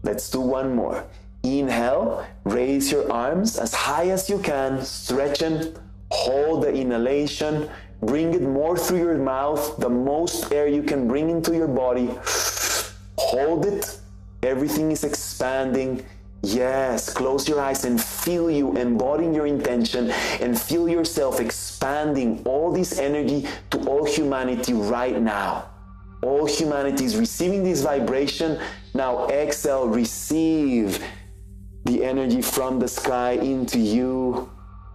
Let's 0.02 0.30
do 0.30 0.40
one 0.40 0.75
more. 0.75 1.04
Inhale, 1.42 2.25
raise 2.44 2.90
your 2.90 3.04
arms 3.12 3.58
as 3.58 3.75
high 3.75 4.08
as 4.08 4.30
you 4.30 4.38
can, 4.38 4.82
stretch 4.82 5.40
them, 5.40 5.75
hold 6.10 6.64
the 6.64 6.72
inhalation, 6.72 7.68
bring 8.00 8.32
it 8.32 8.40
more 8.40 8.78
through 8.78 9.00
your 9.00 9.18
mouth, 9.18 9.76
the 9.76 9.90
most 9.90 10.50
air 10.52 10.68
you 10.68 10.82
can 10.82 11.06
bring 11.06 11.28
into 11.28 11.54
your 11.54 11.68
body. 11.68 12.08
Hold 13.18 13.66
it, 13.66 14.00
everything 14.42 14.90
is 14.90 15.04
expanding. 15.04 16.02
Yes, 16.42 17.12
close 17.12 17.46
your 17.46 17.60
eyes 17.60 17.84
and 17.84 18.00
feel 18.02 18.50
you 18.50 18.75
embodying 18.78 19.34
your 19.34 19.46
intention 19.46 20.10
and 20.40 20.58
feel 20.58 20.88
yourself 20.88 21.40
expanding 21.40 22.40
all 22.46 22.72
this 22.72 22.99
energy 22.99 23.46
to 23.68 23.87
all 23.87 24.06
humanity 24.06 24.72
right 24.72 25.20
now. 25.20 25.68
All 26.22 26.46
humanity 26.46 27.04
is 27.04 27.16
receiving 27.16 27.64
this 27.64 27.82
vibration. 27.82 28.60
Now 28.94 29.28
exhale, 29.28 29.88
receive 29.88 31.02
the 31.84 32.04
energy 32.04 32.42
from 32.42 32.78
the 32.78 32.88
sky 32.88 33.32
into 33.32 33.78
you. 33.78 34.50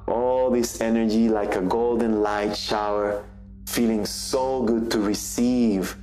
All 0.07 0.51
this 0.51 0.81
energy 0.81 1.29
like 1.29 1.55
a 1.55 1.61
golden 1.61 2.21
light 2.21 2.55
shower, 2.55 3.25
feeling 3.67 4.05
so 4.05 4.61
good 4.63 4.91
to 4.91 4.99
receive. 4.99 5.97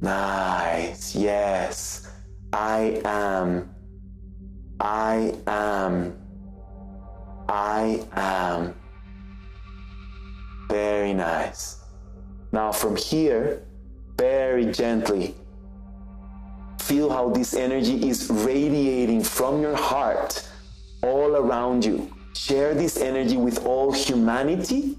Nice, 0.00 1.14
yes. 1.14 2.08
I 2.52 3.02
am. 3.04 3.74
I 4.80 5.34
am. 5.46 6.16
I 7.48 8.06
am. 8.12 8.74
Very 10.70 11.12
nice. 11.12 11.77
Now, 12.52 12.72
from 12.72 12.96
here, 12.96 13.62
very 14.16 14.66
gently, 14.72 15.34
feel 16.80 17.10
how 17.10 17.28
this 17.28 17.54
energy 17.54 18.08
is 18.08 18.30
radiating 18.30 19.22
from 19.22 19.60
your 19.60 19.76
heart 19.76 20.48
all 21.02 21.36
around 21.36 21.84
you. 21.84 22.10
Share 22.34 22.74
this 22.74 22.96
energy 22.96 23.36
with 23.36 23.66
all 23.66 23.92
humanity, 23.92 24.96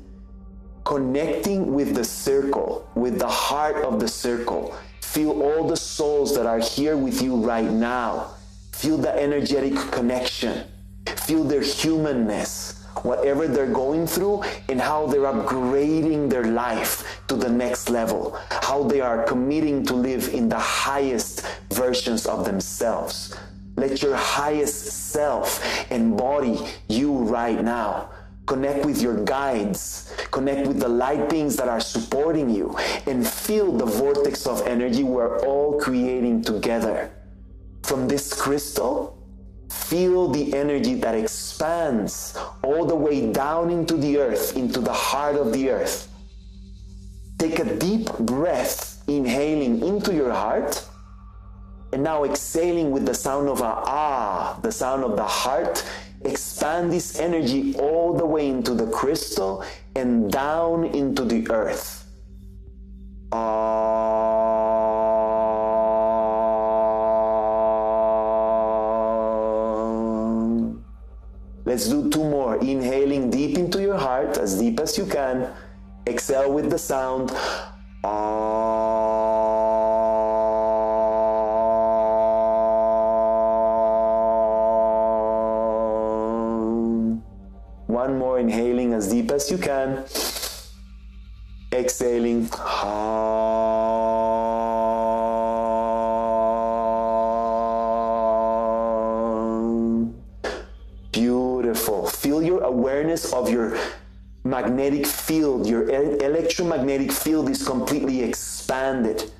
connecting 0.85 1.73
with 1.73 1.95
the 1.95 2.03
circle, 2.05 2.87
with 2.95 3.17
the 3.17 3.27
heart 3.27 3.77
of 3.77 3.99
the 3.99 4.07
circle. 4.07 4.75
Feel 5.01 5.41
all 5.41 5.67
the 5.67 5.77
souls 5.77 6.35
that 6.35 6.45
are 6.45 6.59
here 6.59 6.95
with 6.95 7.21
you 7.21 7.35
right 7.35 7.71
now. 7.71 8.35
Feel 8.73 8.97
the 8.97 9.13
energetic 9.19 9.75
connection. 9.91 10.67
Feel 11.25 11.43
their 11.43 11.61
humanness. 11.61 12.75
whatever 13.03 13.47
they're 13.47 13.71
going 13.71 14.05
through 14.05 14.43
and 14.67 14.79
how 14.79 15.07
they're 15.07 15.21
upgrading 15.21 16.29
their 16.29 16.45
life 16.45 17.18
to 17.29 17.35
the 17.35 17.49
next 17.49 17.89
level, 17.89 18.37
how 18.49 18.83
they 18.83 18.99
are 18.99 19.23
committing 19.23 19.85
to 19.85 19.93
live 19.93 20.33
in 20.33 20.49
the 20.49 20.59
highest 20.59 21.45
versions 21.71 22.25
of 22.25 22.43
themselves. 22.43 23.35
Let 23.77 24.01
your 24.01 24.15
highest 24.15 25.11
self 25.11 25.63
embody 25.91 26.59
you 26.89 27.13
right 27.13 27.63
now. 27.63 28.09
Connect 28.45 28.83
with 28.83 29.01
your 29.01 29.23
guides, 29.23 30.11
connect 30.31 30.67
with 30.67 30.79
the 30.79 30.89
light 30.89 31.29
beings 31.29 31.55
that 31.57 31.69
are 31.69 31.79
supporting 31.79 32.49
you, 32.49 32.75
and 33.05 33.25
feel 33.25 33.71
the 33.71 33.85
vortex 33.85 34.47
of 34.47 34.65
energy 34.65 35.03
we're 35.03 35.39
all 35.45 35.79
creating 35.79 36.43
together. 36.43 37.11
From 37.83 38.07
this 38.07 38.33
crystal, 38.33 39.19
Feel 39.69 40.27
the 40.29 40.53
energy 40.55 40.95
that 40.95 41.15
expands 41.15 42.37
all 42.63 42.85
the 42.85 42.95
way 42.95 43.31
down 43.31 43.69
into 43.69 43.97
the 43.97 44.17
earth, 44.17 44.55
into 44.57 44.81
the 44.81 44.93
heart 44.93 45.35
of 45.35 45.53
the 45.53 45.69
earth. 45.69 46.08
Take 47.39 47.59
a 47.59 47.75
deep 47.77 48.11
breath, 48.19 49.01
inhaling 49.07 49.81
into 49.81 50.13
your 50.13 50.29
heart, 50.29 50.85
and 51.93 52.03
now 52.03 52.25
exhaling 52.25 52.91
with 52.91 53.05
the 53.05 53.13
sound 53.13 53.47
of 53.47 53.61
a 53.61 53.73
ah, 53.87 54.59
the 54.61 54.71
sound 54.73 55.05
of 55.05 55.15
the 55.15 55.23
heart. 55.23 55.85
Expand 56.25 56.91
this 56.91 57.17
energy 57.17 57.75
all 57.79 58.13
the 58.13 58.25
way 58.25 58.49
into 58.49 58.73
the 58.73 58.87
crystal 58.87 59.63
and 59.95 60.29
down 60.29 60.83
into 60.83 61.23
the 61.23 61.49
earth. 61.49 62.05
Ah. 63.31 64.09
Let's 71.63 71.87
do 71.87 72.09
two 72.09 72.23
more. 72.25 72.57
Inhaling 72.57 73.29
deep 73.29 73.57
into 73.57 73.79
your 73.79 73.97
heart, 73.97 74.37
as 74.37 74.59
deep 74.59 74.81
as 74.81 74.97
you 74.97 75.05
can. 75.05 75.53
Exhale 76.09 76.51
with 76.51 76.71
the 76.71 76.77
sound. 76.79 77.29
Ah. 78.03 78.49
One 87.85 88.17
more, 88.17 88.39
inhaling 88.39 88.93
as 88.93 89.09
deep 89.09 89.29
as 89.29 89.51
you 89.51 89.59
can. 89.59 90.03
Exhaling. 91.71 92.49
Ah. 92.53 93.28
Magnetic 104.61 105.07
field, 105.07 105.67
your 105.67 105.89
electromagnetic 105.89 107.11
field 107.11 107.49
is 107.49 107.65
completely 107.65 108.21
expanded. 108.21 109.31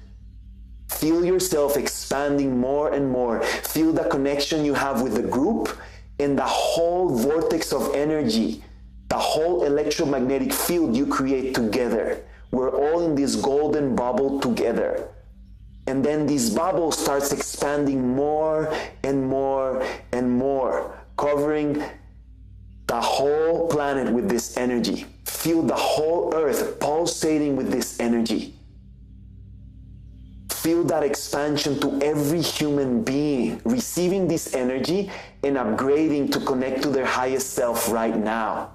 Feel 0.90 1.26
yourself 1.26 1.76
expanding 1.76 2.58
more 2.58 2.94
and 2.94 3.12
more. 3.12 3.42
Feel 3.44 3.92
the 3.92 4.06
connection 4.06 4.64
you 4.64 4.74
have 4.74 5.02
with 5.02 5.16
the 5.16 5.28
group 5.38 5.78
and 6.20 6.38
the 6.38 6.46
whole 6.46 7.10
vortex 7.10 7.74
of 7.74 7.94
energy, 7.94 8.64
the 9.10 9.18
whole 9.18 9.64
electromagnetic 9.64 10.54
field 10.54 10.96
you 10.96 11.06
create 11.06 11.54
together. 11.54 12.24
We're 12.52 12.72
all 12.72 13.06
in 13.06 13.16
this 13.16 13.36
golden 13.36 13.96
bubble 13.96 14.40
together. 14.40 15.10
And 15.88 16.04
then 16.04 16.28
this 16.28 16.50
bubble 16.50 16.92
starts 16.92 17.34
expanding 17.34 18.16
more 18.16 18.74
and 19.04 19.28
more 19.28 19.84
and 20.12 20.32
more, 20.32 20.79
planet 23.90 24.14
with 24.14 24.30
this 24.30 24.56
energy. 24.56 25.06
Feel 25.26 25.64
the 25.64 25.76
whole 25.76 26.34
earth 26.36 26.80
pulsating 26.80 27.56
with 27.56 27.72
this 27.72 28.00
energy. 28.00 28.54
Feel 30.52 30.84
that 30.84 31.02
expansion 31.02 31.80
to 31.80 32.00
every 32.04 32.42
human 32.42 33.04
being, 33.04 33.60
receiving 33.66 34.28
this 34.28 34.54
energy 34.54 35.10
and 35.44 35.56
upgrading 35.58 36.32
to 36.34 36.40
connect 36.42 36.84
to 36.84 36.90
their 36.90 37.06
highest 37.06 37.54
self 37.54 37.92
right 37.92 38.16
now. 38.16 38.70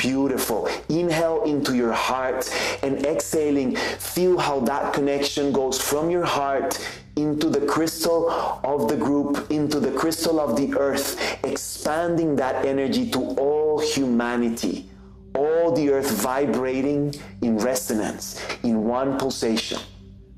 Beautiful. 0.00 0.66
Inhale 0.88 1.42
into 1.44 1.76
your 1.76 1.92
heart 1.92 2.48
and 2.82 3.04
exhaling, 3.04 3.76
feel 3.76 4.38
how 4.38 4.60
that 4.60 4.94
connection 4.94 5.52
goes 5.52 5.78
from 5.78 6.08
your 6.08 6.24
heart 6.24 6.80
into 7.16 7.50
the 7.50 7.66
crystal 7.66 8.30
of 8.64 8.88
the 8.88 8.96
group, 8.96 9.50
into 9.50 9.78
the 9.78 9.92
crystal 9.92 10.40
of 10.40 10.56
the 10.56 10.74
earth, 10.78 11.20
expanding 11.44 12.34
that 12.36 12.64
energy 12.64 13.10
to 13.10 13.20
all 13.36 13.78
humanity, 13.78 14.88
all 15.34 15.70
the 15.72 15.90
earth 15.90 16.10
vibrating 16.12 17.14
in 17.42 17.58
resonance, 17.58 18.42
in 18.62 18.84
one 18.84 19.18
pulsation. 19.18 19.78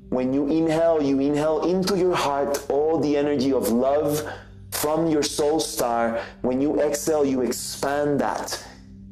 When 0.09 0.33
you 0.33 0.45
inhale, 0.47 1.01
you 1.01 1.21
inhale 1.21 1.61
into 1.61 1.97
your 1.97 2.15
heart 2.15 2.65
all 2.69 2.99
the 2.99 3.15
energy 3.15 3.53
of 3.53 3.69
love 3.69 4.27
from 4.71 5.07
your 5.07 5.23
soul 5.23 5.61
star. 5.61 6.19
When 6.41 6.59
you 6.59 6.81
exhale, 6.81 7.23
you 7.23 7.43
expand 7.43 8.19
that 8.19 8.61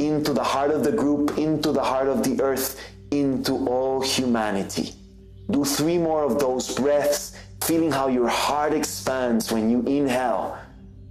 into 0.02 0.34
the 0.34 0.44
heart 0.44 0.72
of 0.72 0.84
the 0.84 0.92
group, 0.92 1.38
into 1.38 1.72
the 1.72 1.84
heart 1.84 2.08
of 2.08 2.24
the 2.24 2.42
earth, 2.42 2.82
into 3.12 3.54
all 3.68 4.02
humanity. 4.02 4.94
Do 5.50 5.64
three 5.64 5.98
more 5.98 6.24
of 6.24 6.40
those 6.40 6.74
breaths, 6.76 7.38
feeling 7.62 7.92
how 7.92 8.08
your 8.08 8.28
heart 8.28 8.74
expands 8.74 9.52
when 9.52 9.70
you 9.70 9.82
inhale. 9.84 10.58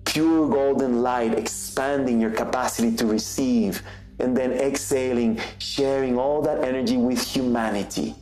Pure 0.05 0.49
golden 0.49 1.03
light 1.03 1.39
expanding 1.39 2.21
your 2.21 2.31
capacity 2.31 2.97
to 2.97 3.07
receive, 3.07 3.83
and 4.19 4.37
then 4.37 4.53
exhaling, 4.53 5.41
sharing 5.59 6.19
all 6.19 6.43
that 6.43 6.65
energy 6.65 6.97
with 6.97 7.23
humanity. 7.23 8.15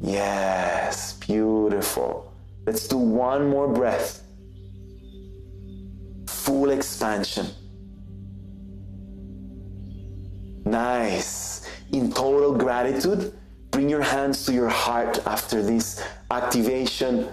Yes, 0.00 1.12
beautiful. 1.14 2.32
Let's 2.66 2.88
do 2.88 2.96
one 2.96 3.48
more 3.48 3.68
breath. 3.68 4.22
Full 6.26 6.70
expansion. 6.70 7.46
Nice. 10.70 11.66
In 11.90 12.12
total 12.12 12.54
gratitude, 12.54 13.36
bring 13.72 13.88
your 13.88 14.02
hands 14.02 14.46
to 14.46 14.52
your 14.52 14.68
heart 14.68 15.18
after 15.26 15.62
this 15.62 16.00
activation, 16.30 17.28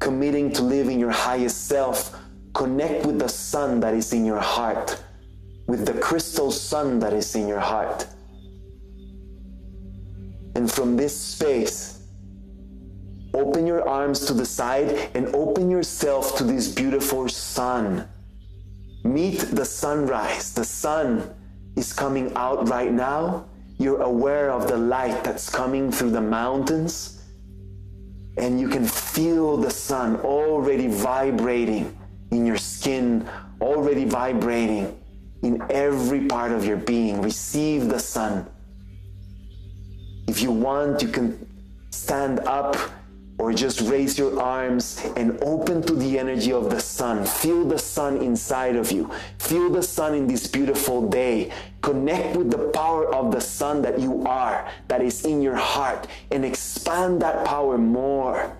committing 0.00 0.52
to 0.54 0.62
live 0.62 0.88
in 0.88 0.98
your 0.98 1.12
highest 1.12 1.68
self. 1.68 2.16
Connect 2.52 3.06
with 3.06 3.20
the 3.20 3.28
sun 3.28 3.78
that 3.78 3.94
is 3.94 4.12
in 4.12 4.24
your 4.24 4.40
heart, 4.40 5.00
with 5.68 5.86
the 5.86 5.94
crystal 6.00 6.50
sun 6.50 6.98
that 6.98 7.12
is 7.12 7.36
in 7.36 7.46
your 7.46 7.60
heart. 7.60 8.08
And 10.56 10.68
from 10.70 10.96
this 10.96 11.16
space, 11.16 12.02
open 13.34 13.68
your 13.68 13.88
arms 13.88 14.26
to 14.26 14.34
the 14.34 14.44
side 14.44 15.10
and 15.14 15.28
open 15.32 15.70
yourself 15.70 16.36
to 16.38 16.42
this 16.42 16.66
beautiful 16.66 17.28
sun. 17.28 18.08
Meet 19.04 19.38
the 19.52 19.64
sunrise, 19.64 20.52
the 20.52 20.64
sun 20.64 21.36
is 21.76 21.92
coming 21.92 22.32
out 22.36 22.68
right 22.68 22.92
now. 22.92 23.46
You're 23.78 24.02
aware 24.02 24.50
of 24.50 24.68
the 24.68 24.76
light 24.76 25.24
that's 25.24 25.48
coming 25.48 25.90
through 25.90 26.10
the 26.10 26.20
mountains. 26.20 27.22
And 28.36 28.60
you 28.60 28.68
can 28.68 28.84
feel 28.84 29.56
the 29.56 29.70
sun 29.70 30.16
already 30.20 30.86
vibrating 30.86 31.96
in 32.30 32.46
your 32.46 32.56
skin, 32.56 33.28
already 33.60 34.04
vibrating 34.04 34.98
in 35.42 35.62
every 35.70 36.26
part 36.26 36.52
of 36.52 36.64
your 36.64 36.76
being. 36.76 37.22
Receive 37.22 37.88
the 37.88 37.98
sun. 37.98 38.46
If 40.28 40.42
you 40.42 40.52
want, 40.52 41.02
you 41.02 41.08
can 41.08 41.46
stand 41.90 42.40
up 42.40 42.76
or 43.40 43.54
just 43.54 43.80
raise 43.80 44.18
your 44.18 44.38
arms 44.38 45.00
and 45.16 45.42
open 45.42 45.80
to 45.80 45.94
the 45.94 46.18
energy 46.18 46.52
of 46.52 46.68
the 46.68 46.78
sun. 46.78 47.24
Feel 47.24 47.64
the 47.64 47.78
sun 47.78 48.18
inside 48.18 48.76
of 48.76 48.92
you. 48.92 49.10
Feel 49.38 49.70
the 49.70 49.82
sun 49.82 50.14
in 50.14 50.26
this 50.26 50.46
beautiful 50.46 51.08
day. 51.08 51.50
Connect 51.80 52.36
with 52.36 52.50
the 52.50 52.68
power 52.68 53.08
of 53.14 53.32
the 53.32 53.40
sun 53.40 53.80
that 53.80 53.98
you 53.98 54.26
are, 54.26 54.68
that 54.88 55.00
is 55.00 55.24
in 55.24 55.40
your 55.40 55.56
heart, 55.56 56.06
and 56.30 56.44
expand 56.44 57.22
that 57.22 57.46
power 57.46 57.78
more. 57.78 58.54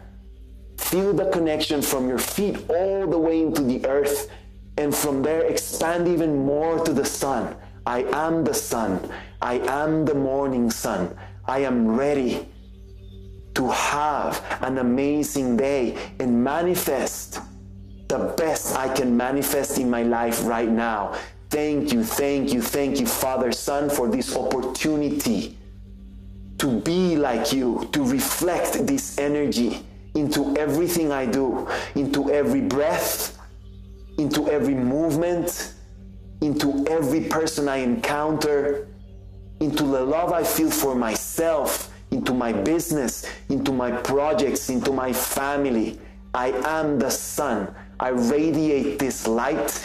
Feel 0.79 1.13
the 1.13 1.29
connection 1.31 1.83
from 1.83 2.09
your 2.09 2.19
feet 2.19 2.57
all 2.71 3.07
the 3.07 3.19
way 3.19 3.43
into 3.43 3.61
the 3.61 3.87
earth, 3.87 4.31
and 4.79 4.95
from 4.95 5.21
there 5.21 5.43
expand 5.43 6.09
even 6.09 6.47
more 6.47 6.83
to 6.87 6.95
the 6.95 7.05
sun. 7.05 7.55
I 7.85 8.05
am 8.15 8.45
the 8.45 8.55
sun. 8.55 9.13
I 9.43 9.59
am 9.69 10.07
the 10.07 10.15
morning 10.15 10.71
sun. 10.71 11.15
I 11.47 11.59
am 11.69 11.87
ready 11.87 12.49
to 13.55 13.69
have 13.71 14.43
an 14.63 14.79
amazing 14.79 15.57
day 15.57 15.97
and 16.19 16.43
manifest 16.43 17.41
the 18.09 18.35
best 18.37 18.77
I 18.77 18.93
can 18.93 19.17
manifest 19.17 19.79
in 19.79 19.89
my 19.89 20.03
life 20.03 20.45
right 20.45 20.69
now. 20.69 21.15
Thank 21.51 21.93
you, 21.93 22.05
thank 22.05 22.53
you, 22.53 22.63
thank 22.63 23.01
you, 23.01 23.07
Father, 23.07 23.53
Sun, 23.53 23.91
for 23.91 24.09
this 24.09 24.37
opportunity 24.37 25.57
to 26.59 26.81
be 26.81 27.17
like 27.17 27.53
you, 27.53 27.89
to 27.93 28.05
reflect 28.05 28.87
this 28.87 29.19
energy 29.19 29.85
into 30.15 30.57
everything 30.57 31.11
I 31.11 31.27
do, 31.27 31.69
into 31.95 32.31
every 32.31 32.61
breath, 32.61 33.39
into 34.19 34.51
every 34.51 34.75
movement, 34.75 35.75
into 36.41 36.85
every 36.89 37.23
person 37.23 37.69
I 37.69 37.79
encounter, 37.79 38.89
into 39.61 39.85
the 39.85 40.03
love 40.03 40.33
I 40.33 40.43
feel 40.45 40.71
for 40.71 40.95
myself, 40.95 41.90
into 42.11 42.35
my 42.35 42.53
business, 42.53 43.27
into 43.49 43.73
my 43.73 43.91
projects, 43.91 44.69
into 44.69 44.93
my 44.93 45.13
family. 45.13 45.99
I 46.35 46.49
am 46.65 46.99
the 46.99 47.11
sun. 47.11 47.75
I 47.99 48.09
radiate 48.09 48.99
this 48.99 49.27
light 49.27 49.85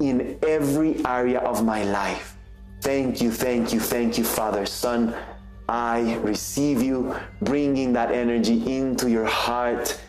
in 0.00 0.38
every 0.42 1.04
area 1.04 1.40
of 1.40 1.64
my 1.64 1.84
life. 1.84 2.36
Thank 2.80 3.20
you, 3.20 3.30
thank 3.30 3.72
you, 3.72 3.80
thank 3.80 4.16
you, 4.16 4.24
Father, 4.24 4.64
Sun. 4.66 5.14
I 5.68 6.16
receive 6.16 6.82
you, 6.82 7.14
bringing 7.42 7.92
that 7.92 8.10
energy 8.10 8.76
into 8.76 9.08
your 9.08 9.26
heart, 9.26 10.00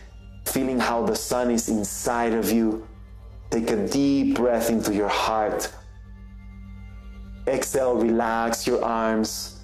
feeling 0.45 0.79
how 0.79 1.05
the 1.05 1.15
sun 1.15 1.51
is 1.51 1.69
inside 1.69 2.33
of 2.33 2.51
you. 2.51 2.87
Take 3.51 3.69
a 3.71 3.87
deep 3.87 4.35
breath 4.35 4.69
into 4.69 4.93
your 4.93 5.09
heart. 5.09 5.71
Exhale, 7.47 7.95
relax 7.95 8.65
your 8.65 8.83
arms. 8.83 9.60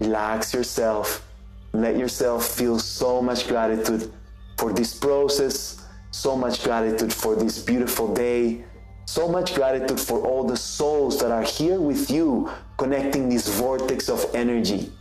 Relax 0.00 0.54
yourself. 0.54 1.26
Let 1.72 1.96
yourself 1.96 2.46
feel 2.46 2.78
so 2.78 3.20
much 3.20 3.48
gratitude 3.48 4.12
for 4.56 4.72
this 4.72 4.94
process, 4.94 5.84
so 6.10 6.36
much 6.36 6.64
gratitude 6.64 7.12
for 7.12 7.36
this 7.36 7.62
beautiful 7.62 8.12
day, 8.14 8.64
so 9.06 9.28
much 9.28 9.54
gratitude 9.54 10.00
for 10.00 10.24
all 10.26 10.44
the 10.44 10.56
souls 10.56 11.18
that 11.20 11.30
are 11.30 11.42
here 11.42 11.80
with 11.80 12.10
you, 12.10 12.50
connecting 12.76 13.28
this 13.28 13.48
vortex 13.48 14.08
of 14.08 14.24
energy. 14.34 14.92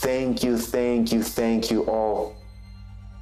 Thank 0.00 0.42
you, 0.42 0.58
thank 0.58 1.12
you, 1.12 1.22
thank 1.22 1.70
you 1.70 1.82
all. 1.84 2.34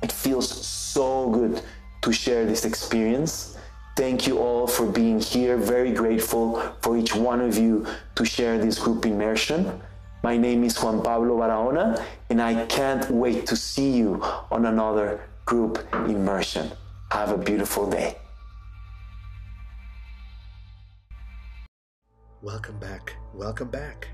It 0.02 0.12
feels 0.12 0.48
so 0.48 1.30
good 1.30 1.62
to 2.02 2.12
share 2.12 2.46
this 2.46 2.64
experience. 2.64 3.56
Thank 3.96 4.26
you 4.26 4.38
all 4.38 4.66
for 4.66 4.86
being 4.86 5.20
here. 5.20 5.56
Very 5.56 5.92
grateful 5.92 6.60
for 6.80 6.96
each 6.96 7.14
one 7.14 7.40
of 7.40 7.58
you 7.58 7.86
to 8.14 8.24
share 8.24 8.58
this 8.58 8.78
group 8.78 9.04
immersion. 9.04 9.80
My 10.22 10.36
name 10.36 10.64
is 10.64 10.76
Juan 10.76 11.02
Pablo 11.02 11.38
Barahona, 11.38 12.04
and 12.28 12.42
I 12.42 12.66
can't 12.66 13.10
wait 13.10 13.46
to 13.46 13.56
see 13.56 13.90
you 13.90 14.20
on 14.50 14.66
another 14.66 15.18
group 15.46 15.78
immersion. 16.08 16.70
Have 17.10 17.30
a 17.32 17.38
beautiful 17.38 17.88
day. 17.88 18.18
Welcome 22.42 22.78
back, 22.78 23.14
welcome 23.32 23.68
back. 23.70 24.08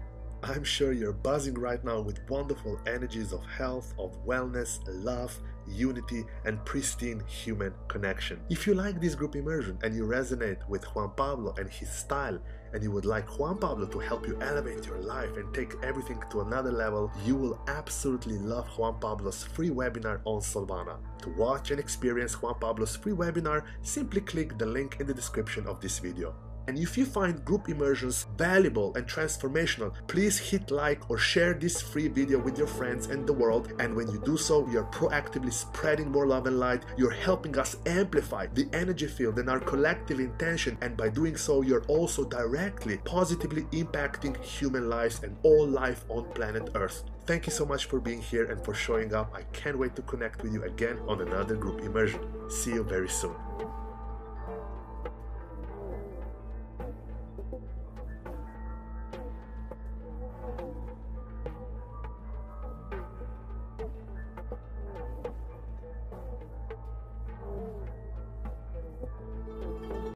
I'm 0.44 0.62
sure 0.62 0.92
you're 0.92 1.12
buzzing 1.12 1.54
right 1.54 1.82
now 1.84 2.00
with 2.00 2.20
wonderful 2.28 2.78
energies 2.86 3.32
of 3.32 3.44
health, 3.44 3.92
of 3.98 4.14
wellness, 4.24 4.78
love, 4.86 5.36
unity, 5.66 6.24
and 6.44 6.64
pristine 6.64 7.20
human 7.26 7.74
connection. 7.88 8.38
If 8.48 8.64
you 8.64 8.74
like 8.74 9.00
this 9.00 9.16
group 9.16 9.34
immersion 9.34 9.76
and 9.82 9.92
you 9.92 10.04
resonate 10.04 10.58
with 10.68 10.84
Juan 10.84 11.10
Pablo 11.16 11.52
and 11.58 11.68
his 11.68 11.90
style, 11.90 12.38
and 12.76 12.84
you 12.84 12.90
would 12.90 13.06
like 13.06 13.38
Juan 13.38 13.56
Pablo 13.56 13.86
to 13.86 13.98
help 13.98 14.28
you 14.28 14.36
elevate 14.42 14.84
your 14.84 14.98
life 14.98 15.34
and 15.38 15.52
take 15.54 15.72
everything 15.82 16.22
to 16.28 16.42
another 16.42 16.70
level, 16.70 17.10
you 17.24 17.34
will 17.34 17.58
absolutely 17.68 18.36
love 18.36 18.68
Juan 18.76 19.00
Pablo's 19.00 19.42
free 19.42 19.70
webinar 19.70 20.20
on 20.26 20.42
Soulvana. 20.42 20.98
To 21.22 21.30
watch 21.30 21.70
and 21.70 21.80
experience 21.80 22.34
Juan 22.42 22.56
Pablo's 22.60 22.94
free 22.94 23.14
webinar, 23.14 23.62
simply 23.80 24.20
click 24.20 24.58
the 24.58 24.66
link 24.66 24.98
in 25.00 25.06
the 25.06 25.14
description 25.14 25.66
of 25.66 25.80
this 25.80 25.98
video. 26.00 26.34
And 26.68 26.78
if 26.78 26.98
you 26.98 27.04
find 27.04 27.44
group 27.44 27.68
immersions 27.68 28.26
valuable 28.36 28.94
and 28.96 29.06
transformational, 29.06 29.92
please 30.08 30.38
hit 30.38 30.70
like 30.70 31.08
or 31.10 31.18
share 31.18 31.54
this 31.54 31.80
free 31.80 32.08
video 32.08 32.38
with 32.38 32.58
your 32.58 32.66
friends 32.66 33.06
and 33.06 33.26
the 33.26 33.32
world. 33.32 33.72
And 33.78 33.94
when 33.94 34.08
you 34.10 34.20
do 34.24 34.36
so, 34.36 34.68
you're 34.68 34.84
proactively 34.84 35.52
spreading 35.52 36.10
more 36.10 36.26
love 36.26 36.46
and 36.46 36.58
light. 36.58 36.84
You're 36.96 37.10
helping 37.10 37.58
us 37.58 37.76
amplify 37.86 38.46
the 38.46 38.68
energy 38.72 39.06
field 39.06 39.38
and 39.38 39.48
our 39.48 39.60
collective 39.60 40.20
intention. 40.20 40.76
And 40.80 40.96
by 40.96 41.08
doing 41.08 41.36
so, 41.36 41.62
you're 41.62 41.84
also 41.84 42.24
directly 42.24 42.98
positively 43.04 43.62
impacting 43.72 44.42
human 44.42 44.88
lives 44.88 45.22
and 45.22 45.36
all 45.42 45.66
life 45.66 46.04
on 46.08 46.24
planet 46.32 46.70
Earth. 46.74 47.04
Thank 47.26 47.46
you 47.46 47.52
so 47.52 47.66
much 47.66 47.86
for 47.86 47.98
being 47.98 48.22
here 48.22 48.44
and 48.50 48.64
for 48.64 48.72
showing 48.72 49.12
up. 49.12 49.32
I 49.34 49.42
can't 49.52 49.78
wait 49.78 49.96
to 49.96 50.02
connect 50.02 50.42
with 50.42 50.52
you 50.52 50.62
again 50.62 50.98
on 51.08 51.20
another 51.20 51.56
group 51.56 51.80
immersion. 51.80 52.20
See 52.48 52.72
you 52.72 52.84
very 52.84 53.08
soon. 53.08 53.34